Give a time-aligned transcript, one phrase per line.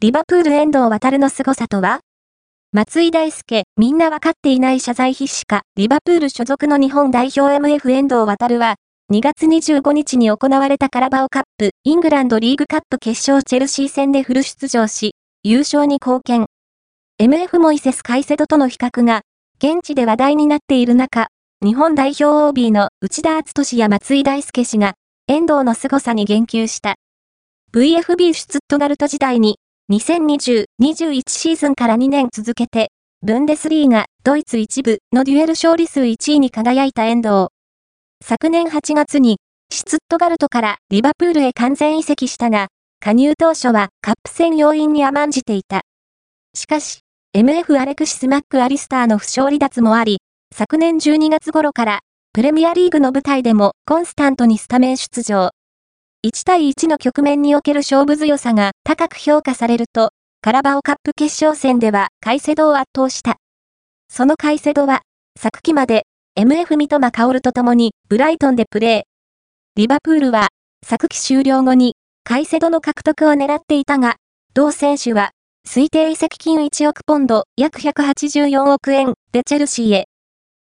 [0.00, 1.98] リバプール遠藤航の凄さとは？
[2.70, 8.76] 松井大輔、みんなわかっていない謝罪必至か、リバプール所属の日本代表 MF 遠藤航は、
[9.12, 16.46] 2月25日に行われたカラバオカップ、イングランドリーグカップ決勝チェルシー戦でフル出場し、優勝に貢献。
[17.20, 19.22] MF モイセス・カイセドとの比較が、
[19.58, 21.26] 現地で話題になっている中、
[21.60, 24.94] 日本代表 OB の内田篤俊や松井大輔氏が、
[25.26, 26.94] 遠藤の凄さに言及した。
[27.72, 29.58] VFB シュツットガルト時代に、
[29.90, 32.90] 2020-21シーズンから2年続けて、
[33.22, 37.48] ブンデスリーガ、ドイツ1部のデュエル勝利数1位に輝いた遠藤。
[38.22, 39.38] 昨年8月に、
[39.72, 42.68] シツットガルトからリバプールへ完全移籍したが、
[43.00, 45.80] 加入当初はカップ戦要員に甘んじていた。
[46.54, 46.98] しかし、
[47.34, 50.18] MF アレクシス・マック・アリスターの負傷離脱もあり、
[50.54, 52.00] 昨年12月頃から
[52.34, 55.50] プレミアリーグの舞台でもコンスタントにスタメン出場。
[56.26, 60.10] 1対1の局面における勝負強さが高く評価されると、
[60.40, 63.36] カラバオカップ決勝戦ではカイセドを圧倒した。
[64.08, 65.02] そのカイセドは、
[65.38, 69.02] 昨季まで MF 三笘薫と共にブライトンでプレー。
[69.76, 70.48] リバプールは、
[70.84, 71.94] 昨季終了後に
[72.24, 74.16] カイセドの獲得を狙っていたが、
[74.54, 75.30] 同選手は、
[75.68, 80.04] 推定移籍金1億ポンド約184億円でチェルシーへ。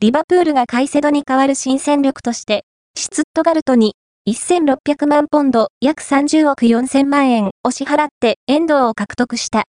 [0.00, 3.94] リバプールがカイセドに代わる新戦力として、シツットガルトに
[4.32, 9.64] 1600万ポンド約30億4000万円を支払って遠藤を獲得した。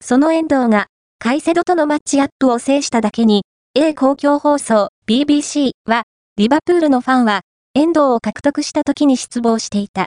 [0.00, 0.86] その遠藤が、
[1.18, 6.02] カイセドとのマッチアップを制しただけに、A 公共放送 BBC は、
[6.36, 7.40] リバプールのファンは、
[7.74, 10.06] 遠藤を獲得した時に失望していた。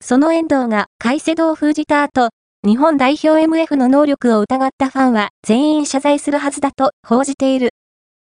[0.00, 2.30] その遠藤がカイセドを封じた後、
[2.66, 7.70] 日本代表 MF の能力を疑ったファンは全員謝罪するはずだと報じている。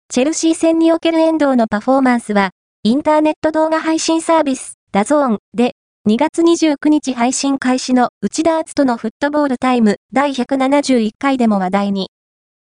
[0.09, 2.51] チェルシー戦における遠藤のパフォーマンスは、
[2.85, 12.09] インターネット動画配信サービス、 DAZN で、2月29日配信開始の内田篤人のフットボールタイム第171回でも話題に。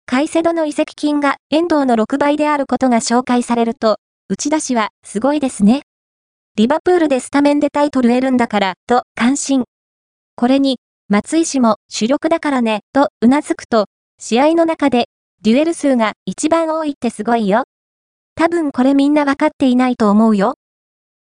[0.05, 5.83] カイセドの移籍金が遠藤の6倍であることが紹介されると、内田氏はすごいですね。
[6.57, 9.63] リバプールでスタメンでタイトル得るんだから、と感心。
[10.35, 13.85] これに、松井氏も主力だからね、と頷くと、
[14.19, 15.05] 試合の中で、
[15.41, 17.63] デュエル数が一番多いってすごいよ。
[18.35, 20.55] 多分これみんなわかっていないと思うよ。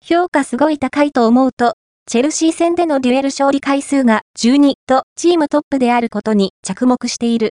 [0.05, 1.75] 評価すごい高いと思うと、
[2.09, 7.45] チェルシー戦でのデュエル勝利回数が12とチームトップであることに着目している。